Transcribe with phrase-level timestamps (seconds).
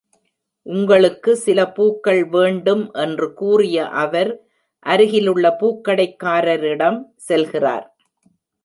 [0.65, 4.31] "உங்களுக்கு சில பூக்கள் வேண்டும்," என்று கூறிய அவர்,
[4.85, 7.87] அருகிலுள்ள பூக்கடைக்காரரிடம் செல்கிறார்.